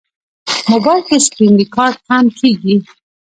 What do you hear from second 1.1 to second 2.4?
سکرینریکارډ هم